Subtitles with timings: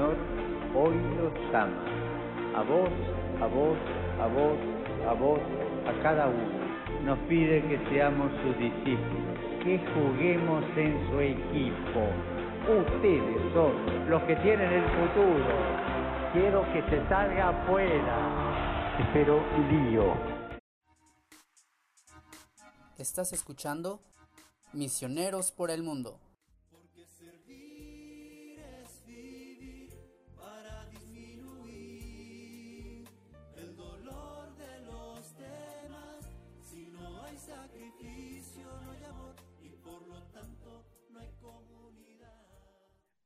[0.00, 0.16] Señor
[0.74, 1.84] hoy los ama.
[2.56, 2.88] A vos,
[3.42, 3.76] a vos,
[4.18, 4.58] a vos,
[5.06, 5.40] a vos,
[5.86, 7.04] a cada uno.
[7.04, 12.00] Nos pide que seamos sus discípulos, que juguemos en su equipo.
[12.66, 15.44] Ustedes son los que tienen el futuro.
[16.32, 18.96] Quiero que se salga afuera.
[19.00, 20.14] Espero lío.
[22.96, 24.00] Estás escuchando
[24.72, 26.18] Misioneros por el Mundo.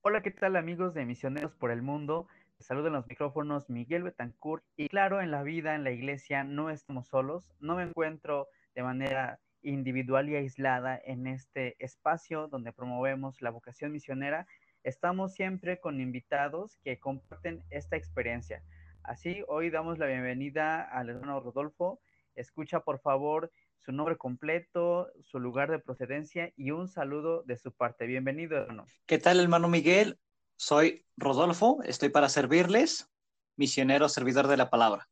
[0.07, 2.29] Hola, ¿qué tal amigos de Misioneros por el Mundo?
[2.59, 6.69] Saludo en los micrófonos Miguel Betancourt y claro, en la vida, en la iglesia, no
[6.69, 13.41] estamos solos, no me encuentro de manera individual y aislada en este espacio donde promovemos
[13.41, 14.47] la vocación misionera.
[14.83, 18.63] Estamos siempre con invitados que comparten esta experiencia.
[19.03, 21.99] Así, hoy damos la bienvenida al hermano Rodolfo.
[22.35, 23.51] Escucha, por favor,
[23.85, 28.07] su nombre completo, su lugar de procedencia y un saludo de su parte.
[28.07, 28.87] Bienvenido, hermano.
[29.05, 30.19] ¿Qué tal, hermano Miguel?
[30.57, 33.11] Soy Rodolfo, estoy para servirles,
[33.57, 35.11] misionero, servidor de la palabra.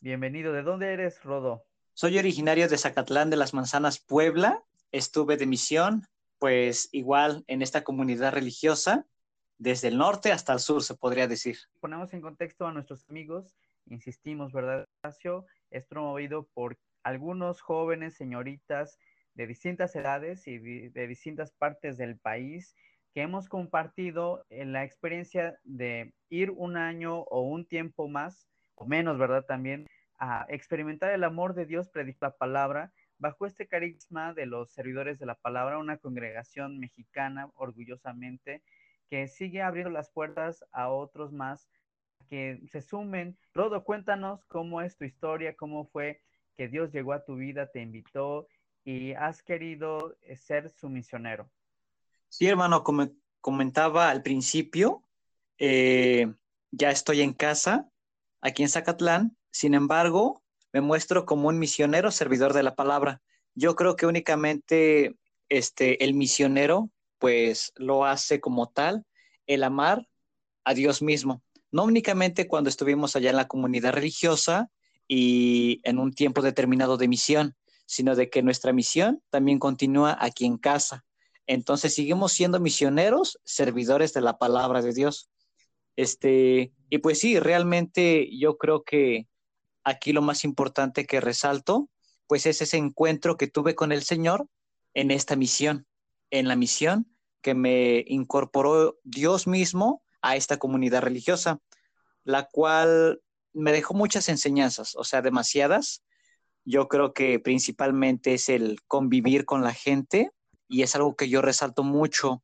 [0.00, 0.52] Bienvenido.
[0.52, 1.64] ¿De dónde eres, Rodo?
[1.94, 4.64] Soy originario de Zacatlán de las Manzanas, Puebla.
[4.90, 6.04] Estuve de misión,
[6.40, 9.06] pues igual en esta comunidad religiosa,
[9.58, 11.58] desde el norte hasta el sur, se podría decir.
[11.78, 13.54] Ponemos en contexto a nuestros amigos,
[13.86, 14.88] insistimos, ¿verdad?
[15.70, 16.76] es promovido por
[17.08, 18.98] algunos jóvenes señoritas
[19.34, 22.74] de distintas edades y de distintas partes del país
[23.14, 29.18] que hemos compartido la experiencia de ir un año o un tiempo más, o menos,
[29.18, 29.44] ¿verdad?
[29.44, 29.86] También
[30.18, 35.18] a experimentar el amor de Dios, predicar la palabra, bajo este carisma de los servidores
[35.18, 38.62] de la palabra, una congregación mexicana, orgullosamente,
[39.08, 41.70] que sigue abriendo las puertas a otros más
[42.28, 43.38] que se sumen.
[43.54, 46.20] Rodo, cuéntanos cómo es tu historia, cómo fue
[46.58, 48.48] que Dios llegó a tu vida, te invitó
[48.84, 51.48] y has querido eh, ser su misionero.
[52.28, 53.08] Sí, hermano, como
[53.40, 55.04] comentaba al principio,
[55.58, 56.34] eh,
[56.72, 57.88] ya estoy en casa,
[58.40, 63.22] aquí en Zacatlán, sin embargo, me muestro como un misionero servidor de la palabra.
[63.54, 65.14] Yo creo que únicamente
[65.48, 69.06] este, el misionero, pues lo hace como tal,
[69.46, 70.08] el amar
[70.64, 71.40] a Dios mismo.
[71.70, 74.70] No únicamente cuando estuvimos allá en la comunidad religiosa,
[75.08, 80.44] y en un tiempo determinado de misión, sino de que nuestra misión también continúa aquí
[80.44, 81.06] en casa.
[81.46, 85.30] Entonces seguimos siendo misioneros, servidores de la palabra de Dios.
[85.96, 89.26] Este, y pues sí, realmente yo creo que
[89.82, 91.88] aquí lo más importante que resalto,
[92.26, 94.46] pues es ese encuentro que tuve con el Señor
[94.92, 95.86] en esta misión,
[96.30, 101.60] en la misión que me incorporó Dios mismo a esta comunidad religiosa,
[102.24, 103.22] la cual
[103.58, 106.02] me dejó muchas enseñanzas, o sea, demasiadas.
[106.64, 110.30] Yo creo que principalmente es el convivir con la gente
[110.68, 112.42] y es algo que yo resalto mucho.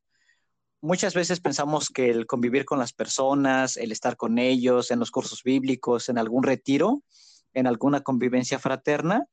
[0.80, 5.10] Muchas veces pensamos que el convivir con las personas, el estar con ellos en los
[5.10, 7.02] cursos bíblicos, en algún retiro,
[7.52, 9.26] en alguna convivencia fraterna,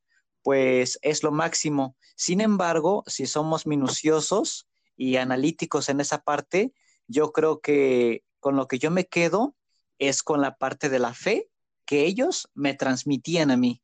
[0.44, 1.96] pues es lo máximo.
[2.16, 6.74] Sin embargo, si somos minuciosos y analíticos en esa parte,
[7.08, 9.56] yo creo que con lo que yo me quedo
[10.00, 11.51] es con la parte de la fe
[11.92, 13.84] que ellos me transmitían a mí.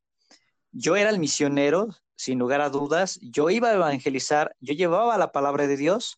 [0.71, 5.33] Yo era el misionero, sin lugar a dudas, yo iba a evangelizar, yo llevaba la
[5.33, 6.17] palabra de Dios,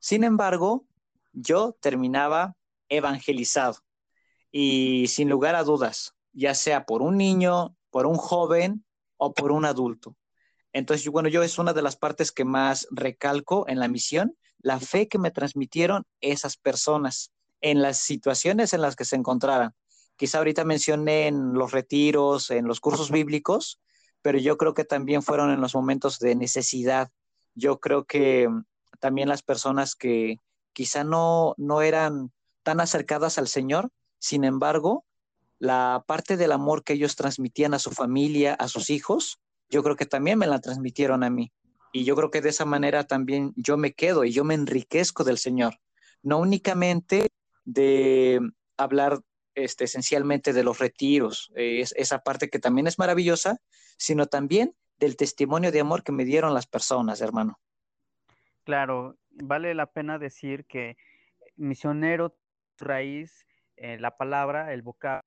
[0.00, 0.86] sin embargo,
[1.32, 2.56] yo terminaba
[2.88, 3.76] evangelizado.
[4.50, 8.84] Y sin lugar a dudas, ya sea por un niño, por un joven
[9.16, 10.16] o por un adulto.
[10.72, 14.80] Entonces, bueno, yo es una de las partes que más recalco en la misión, la
[14.80, 17.30] fe que me transmitieron esas personas
[17.60, 19.76] en las situaciones en las que se encontraran.
[20.20, 23.80] Quizá ahorita mencioné en los retiros, en los cursos bíblicos,
[24.20, 27.08] pero yo creo que también fueron en los momentos de necesidad.
[27.54, 28.64] Yo creo que mm,
[28.98, 30.36] también las personas que
[30.74, 32.32] quizá no, no eran
[32.62, 33.88] tan acercadas al Señor,
[34.18, 35.06] sin embargo,
[35.58, 39.40] la parte del amor que ellos transmitían a su familia, a sus hijos,
[39.70, 41.50] yo creo que también me la transmitieron a mí.
[41.94, 45.24] Y yo creo que de esa manera también yo me quedo y yo me enriquezco
[45.24, 45.80] del Señor.
[46.22, 47.30] No únicamente
[47.64, 48.38] de
[48.76, 49.22] hablar
[49.54, 53.58] este, esencialmente de los retiros, es, esa parte que también es maravillosa,
[53.96, 57.58] sino también del testimonio de amor que me dieron las personas, hermano.
[58.64, 60.96] Claro, vale la pena decir que
[61.56, 62.36] misionero,
[62.78, 65.26] raíz, eh, la palabra, el vocablo,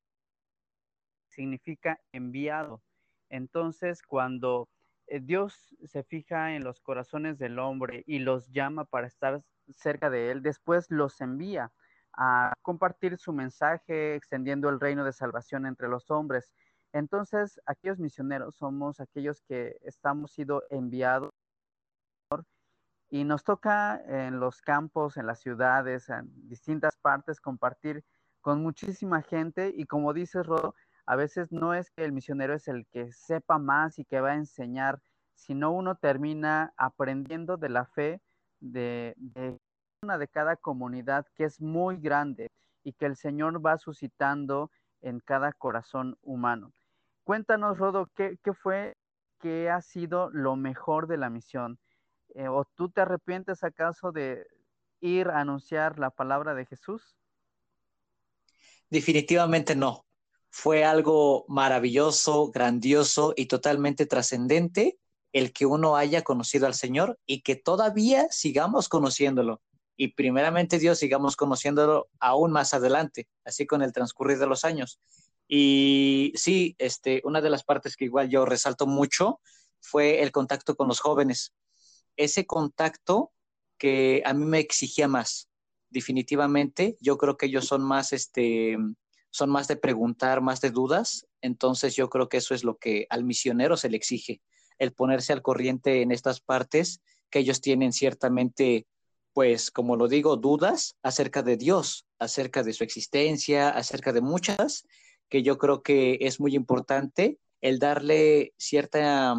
[1.28, 2.82] significa enviado.
[3.30, 4.70] Entonces, cuando
[5.08, 9.42] eh, Dios se fija en los corazones del hombre y los llama para estar
[9.76, 11.72] cerca de él, después los envía
[12.14, 16.54] a compartir su mensaje, extendiendo el reino de salvación entre los hombres.
[16.92, 21.32] Entonces, aquellos misioneros somos aquellos que estamos sido enviados
[23.10, 28.04] y nos toca en los campos, en las ciudades, en distintas partes compartir
[28.42, 30.76] con muchísima gente y como dices, Rodo,
[31.06, 34.32] a veces no es que el misionero es el que sepa más y que va
[34.32, 35.02] a enseñar,
[35.36, 38.22] sino uno termina aprendiendo de la fe
[38.60, 39.60] de, de
[40.04, 42.52] una de cada comunidad que es muy grande
[42.84, 44.70] y que el Señor va suscitando
[45.02, 46.74] en cada corazón humano.
[47.24, 48.96] Cuéntanos, Rodo, ¿qué, fue,
[49.40, 51.80] qué ha sido lo mejor de la misión?
[52.36, 54.46] Eh, ¿O tú te arrepientes acaso de
[55.00, 57.16] ir a anunciar la palabra de Jesús?
[58.90, 60.06] Definitivamente no.
[60.50, 65.00] Fue algo maravilloso, grandioso y totalmente trascendente
[65.32, 69.62] el que uno haya conocido al Señor y que todavía sigamos conociéndolo.
[69.96, 75.00] Y primeramente Dios sigamos conociéndolo aún más adelante, así con el transcurrir de los años.
[75.48, 79.40] Y sí, este, una de las partes que igual yo resalto mucho
[79.80, 81.54] fue el contacto con los jóvenes.
[82.16, 83.32] Ese contacto
[83.78, 85.50] que a mí me exigía más,
[85.90, 86.98] definitivamente.
[87.00, 88.78] Yo creo que ellos son más, este,
[89.30, 91.28] son más de preguntar, más de dudas.
[91.42, 94.42] Entonces yo creo que eso es lo que al misionero se le exige,
[94.80, 98.88] el ponerse al corriente en estas partes que ellos tienen ciertamente,
[99.34, 104.88] pues, como lo digo, dudas acerca de Dios, acerca de su existencia, acerca de muchas
[105.30, 109.36] que yo creo que es muy importante el darle cierta,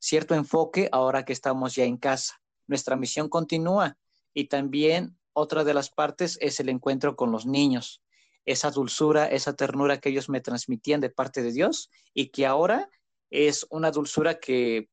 [0.00, 2.40] cierto enfoque ahora que estamos ya en casa.
[2.66, 3.96] Nuestra misión continúa
[4.34, 8.02] y también otra de las partes es el encuentro con los niños,
[8.44, 12.90] esa dulzura, esa ternura que ellos me transmitían de parte de Dios y que ahora
[13.30, 14.88] es una dulzura que,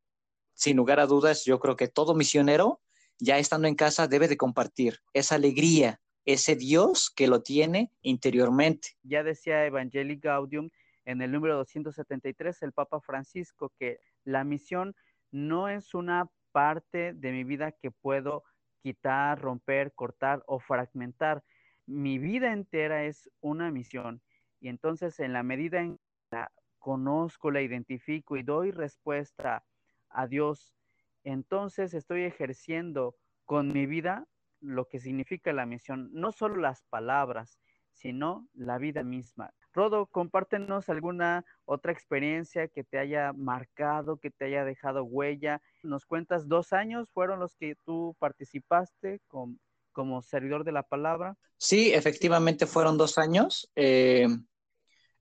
[0.54, 2.82] sin lugar a dudas, yo creo que todo misionero,
[3.20, 8.90] ya estando en casa, debe de compartir esa alegría, ese Dios que lo tiene interiormente.
[9.04, 10.70] Ya decía Evangelii Gaudium
[11.06, 14.96] en el número 273, el Papa Francisco, que la misión
[15.32, 18.44] no es una parte de mi vida que puedo
[18.82, 21.44] quitar, romper, cortar o fragmentar.
[21.86, 24.22] Mi vida entera es una misión.
[24.60, 29.64] Y entonces en la medida en que la conozco, la identifico y doy respuesta
[30.10, 30.76] a Dios,
[31.26, 34.26] entonces estoy ejerciendo con mi vida
[34.62, 37.60] lo que significa la misión, no solo las palabras,
[37.92, 39.54] sino la vida misma.
[39.74, 45.62] Rodo, compártenos alguna otra experiencia que te haya marcado, que te haya dejado huella.
[45.84, 51.38] Nos cuentas, dos años fueron los que tú participaste como servidor de la palabra.
[51.58, 53.70] Sí, efectivamente fueron dos años.
[53.76, 54.28] Eh,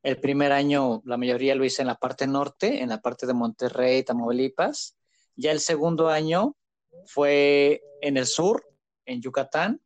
[0.03, 3.35] el primer año, la mayoría lo hice en la parte norte, en la parte de
[3.35, 4.97] Monterrey, Tamaulipas.
[5.37, 6.57] Ya el segundo año
[7.07, 8.65] fue en el sur,
[9.07, 9.81] en Yucatán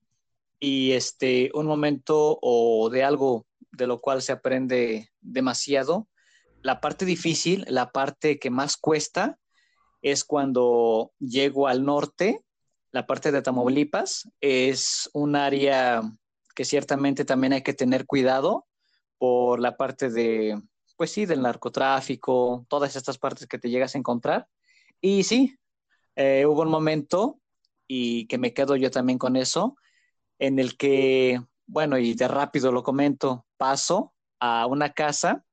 [0.61, 6.09] y este, un momento o de algo de lo cual se aprende demasiado.
[6.63, 9.39] La parte difícil, la parte que más cuesta,
[10.03, 12.45] es cuando llego al norte,
[12.91, 16.03] la parte de Tamaulipas, es un área
[16.55, 18.67] que ciertamente también hay que tener cuidado
[19.19, 20.61] por la parte de,
[20.97, 24.49] pues sí, del narcotráfico, todas estas partes que te llegas a encontrar.
[25.01, 25.57] Y sí,
[26.17, 27.41] eh, hubo un momento
[27.87, 29.77] y que me quedo yo también con eso,
[30.39, 35.45] en el que, bueno, y de rápido lo comento, paso a una casa,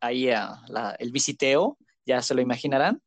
[0.00, 3.02] ahí el visiteo, ya se lo imaginarán,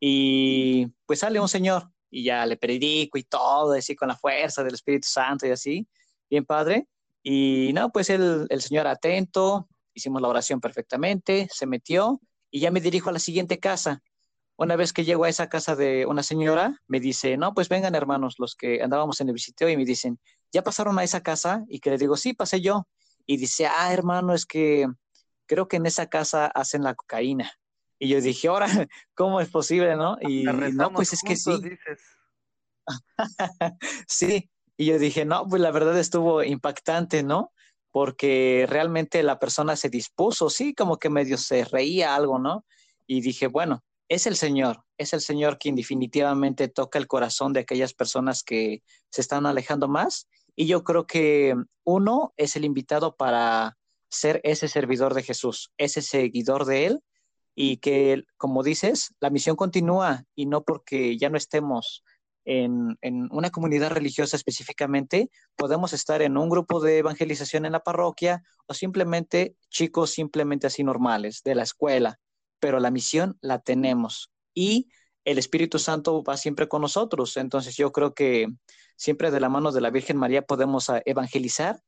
[0.00, 4.62] y pues sale un señor y ya le predico y todo, así con la fuerza
[4.62, 5.86] del Espíritu Santo y así,
[6.30, 6.86] bien padre.
[7.22, 12.20] Y no, pues el señor atento, hicimos la oración perfectamente, se metió
[12.50, 14.02] y ya me dirijo a la siguiente casa.
[14.58, 17.94] Una vez que llego a esa casa de una señora, me dice, no, pues vengan
[17.94, 20.18] hermanos, los que andábamos en el visiteo, y me dicen,
[20.50, 21.64] ¿ya pasaron a esa casa?
[21.68, 22.88] Y que le digo, sí, pasé yo.
[23.24, 24.88] Y dice, ah, hermano, es que
[25.46, 27.52] creo que en esa casa hacen la cocaína.
[28.00, 28.66] Y yo dije, ahora,
[29.14, 30.16] ¿cómo es posible, no?
[30.20, 31.52] Y no, pues es que sí.
[34.08, 37.52] sí, y yo dije, no, pues la verdad estuvo impactante, ¿no?
[37.92, 42.64] Porque realmente la persona se dispuso, sí, como que medio se reía algo, ¿no?
[43.06, 47.60] Y dije, bueno, es el Señor, es el Señor quien definitivamente toca el corazón de
[47.60, 50.28] aquellas personas que se están alejando más.
[50.56, 53.76] Y yo creo que uno es el invitado para
[54.10, 57.00] ser ese servidor de Jesús, ese seguidor de Él,
[57.54, 62.02] y que, como dices, la misión continúa y no porque ya no estemos
[62.44, 67.82] en, en, una comunidad religiosa específicamente, podemos estar en un grupo de evangelización en la
[67.82, 72.18] parroquia o simplemente chicos simplemente así normales de la escuela
[72.60, 74.88] pero la misión la tenemos y
[75.24, 77.36] el Espíritu Santo va siempre con nosotros.
[77.36, 78.48] Entonces yo creo que
[78.96, 81.80] siempre de la mano de la Virgen María podemos ah, evangelizar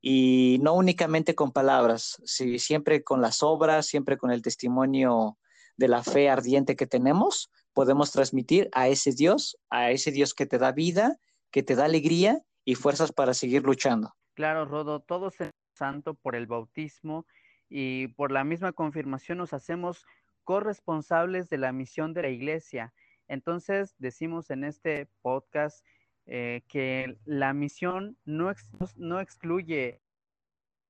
[0.00, 5.38] y no únicamente con palabras, sí, siempre con las obras, siempre con el testimonio
[5.76, 10.46] de la fe ardiente que tenemos, podemos transmitir a ese Dios, a ese Dios que
[10.46, 11.18] te da vida,
[11.50, 14.14] que te da alegría y fuerzas para seguir luchando.
[14.34, 17.26] Claro, Rodo, todos en santo por el bautismo
[17.74, 20.04] y por la misma confirmación nos hacemos
[20.44, 22.92] corresponsables de la misión de la iglesia.
[23.28, 25.82] Entonces, decimos en este podcast
[26.26, 28.52] eh, que la misión no,
[28.96, 30.02] no excluye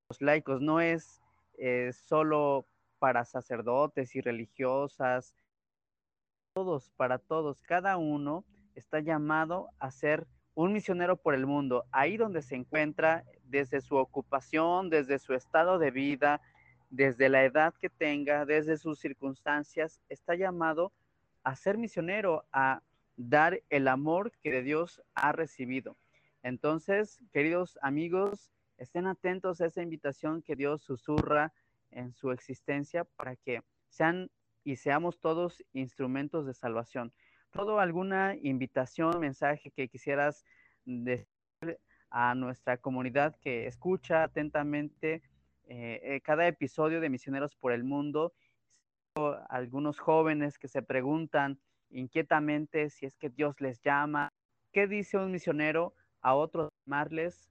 [0.08, 1.20] los laicos, no es
[1.56, 2.66] eh, solo
[2.98, 5.36] para sacerdotes y religiosas,
[6.52, 12.16] todos, para todos, cada uno está llamado a ser un misionero por el mundo, ahí
[12.16, 16.40] donde se encuentra, desde su ocupación, desde su estado de vida,
[16.92, 20.92] desde la edad que tenga, desde sus circunstancias, está llamado
[21.42, 22.82] a ser misionero, a
[23.16, 25.96] dar el amor que de Dios ha recibido.
[26.42, 31.54] Entonces, queridos amigos, estén atentos a esa invitación que Dios susurra
[31.90, 34.30] en su existencia para que sean
[34.62, 37.12] y seamos todos instrumentos de salvación.
[37.52, 40.44] ¿Todo alguna invitación, mensaje que quisieras
[40.84, 41.26] decir
[42.10, 45.22] a nuestra comunidad que escucha atentamente
[45.74, 48.34] eh, eh, cada episodio de Misioneros por el Mundo?
[49.48, 54.28] Algunos jóvenes que se preguntan inquietamente si es que Dios les llama.
[54.70, 57.48] ¿Qué dice un misionero a otros llamarles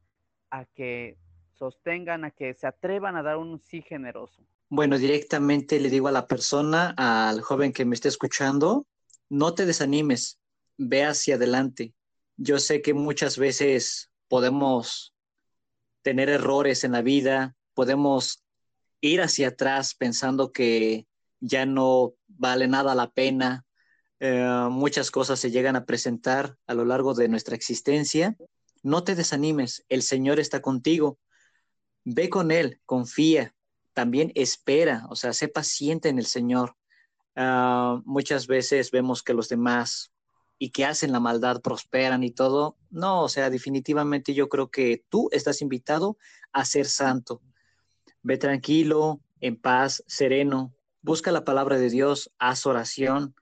[0.51, 1.17] a que
[1.53, 4.45] sostengan, a que se atrevan a dar un sí generoso?
[4.69, 8.85] Bueno, directamente le digo a la persona, al joven que me esté escuchando,
[9.29, 10.39] no te desanimes,
[10.77, 11.95] ve hacia adelante.
[12.37, 15.15] Yo sé que muchas veces podemos
[16.03, 18.43] tener errores en la vida, podemos
[19.01, 21.07] ir hacia atrás pensando que
[21.39, 23.65] ya no vale nada la pena,
[24.23, 28.37] eh, muchas cosas se llegan a presentar a lo largo de nuestra existencia.
[28.83, 31.17] No te desanimes, el Señor está contigo.
[32.03, 33.55] Ve con Él, confía,
[33.93, 36.75] también espera, o sea, sé paciente en el Señor.
[37.35, 40.13] Ah, muchas veces vemos que los demás
[40.59, 42.77] y que hacen la maldad prosperan y todo.
[42.91, 46.19] No, o sea, definitivamente yo creo que tú estás invitado
[46.51, 47.41] a ser santo.
[48.23, 53.35] Ve tranquilo, en paz, sereno, busca la palabra de Dios, haz oración,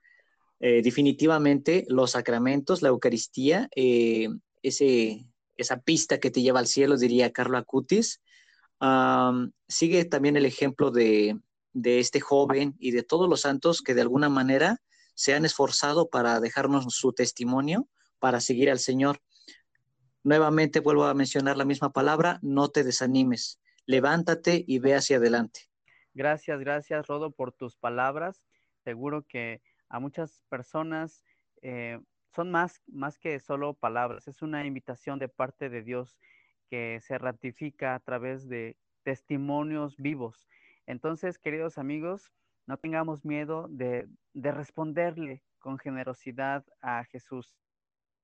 [0.60, 4.28] eh, definitivamente los sacramentos, la Eucaristía, eh,
[4.62, 8.20] ese, esa pista que te lleva al cielo, diría Carlo Acutis,
[9.68, 11.38] sigue también el ejemplo de,
[11.84, 14.78] este joven y de todos los santos que de alguna manera
[15.14, 19.20] se han esforzado para dejarnos su testimonio, para seguir al Señor.
[20.22, 25.62] Nuevamente vuelvo a mencionar la misma palabra, no te desanimes, levántate y ve hacia adelante.
[26.14, 28.42] Gracias, gracias Rodo por tus palabras.
[28.84, 31.24] Seguro que a muchas personas
[31.62, 32.00] eh,
[32.34, 36.16] son más, más que solo palabras, es una invitación de parte de Dios
[36.68, 40.46] que se ratifica a través de testimonios vivos.
[40.86, 42.32] Entonces, queridos amigos,
[42.66, 47.56] no tengamos miedo de, de responderle con generosidad a Jesús.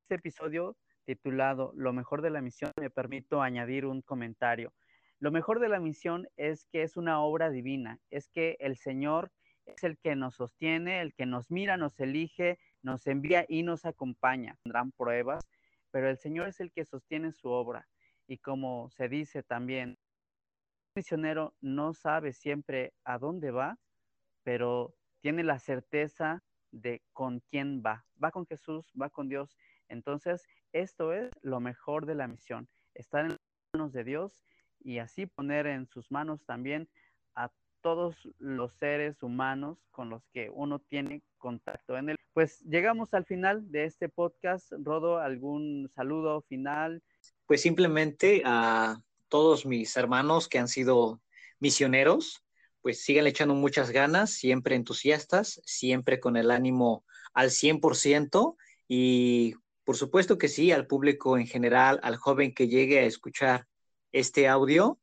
[0.02, 4.72] Este episodio titulado Lo mejor de la misión, me permito añadir un comentario.
[5.18, 9.32] Lo mejor de la misión es que es una obra divina, es que el Señor
[9.64, 13.84] es el que nos sostiene, el que nos mira, nos elige, nos envía y nos
[13.84, 14.58] acompaña.
[14.62, 15.48] Tendrán pruebas,
[15.90, 17.88] pero el Señor es el que sostiene su obra.
[18.28, 19.96] Y como se dice también, el
[20.96, 23.78] misionero no sabe siempre a dónde va,
[24.42, 28.04] pero tiene la certeza de con quién va.
[28.22, 29.56] Va con Jesús, va con Dios.
[29.88, 33.36] Entonces, esto es lo mejor de la misión, estar en
[33.72, 34.44] manos de Dios
[34.86, 36.88] y así poner en sus manos también
[37.34, 37.50] a
[37.82, 42.16] todos los seres humanos con los que uno tiene contacto en él.
[42.32, 44.72] Pues llegamos al final de este podcast.
[44.78, 47.02] Rodo, ¿algún saludo final?
[47.46, 51.20] Pues simplemente a todos mis hermanos que han sido
[51.58, 52.44] misioneros,
[52.80, 59.96] pues sigan echando muchas ganas, siempre entusiastas, siempre con el ánimo al 100% y por
[59.96, 63.66] supuesto que sí, al público en general, al joven que llegue a escuchar
[64.18, 64.98] este audio,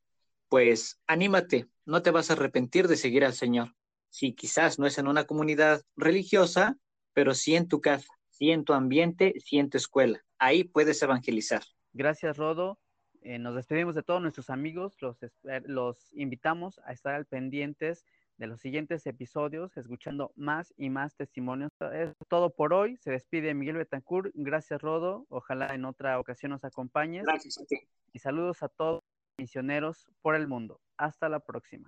[0.50, 3.76] pues anímate, no te vas a arrepentir de seguir al Señor.
[4.10, 6.78] Si quizás no es en una comunidad religiosa,
[7.14, 10.24] pero sí en tu casa, sí en tu ambiente, sí en tu escuela.
[10.40, 11.62] Ahí puedes evangelizar.
[11.94, 12.80] Gracias, Rodo.
[13.22, 14.96] Eh, nos despedimos de todos nuestros amigos.
[15.00, 15.18] Los,
[15.66, 18.06] los invitamos a estar al pendientes
[18.44, 21.72] de los siguientes episodios, escuchando más y más testimonios.
[21.94, 22.98] Es todo por hoy.
[22.98, 24.34] Se despide Miguel Betancourt.
[24.34, 25.26] Gracias, Rodo.
[25.30, 27.24] Ojalá en otra ocasión nos acompañes.
[27.24, 27.78] Gracias a ti.
[28.12, 29.02] Y saludos a todos
[29.38, 30.82] misioneros por el mundo.
[30.98, 31.82] Hasta la próxima.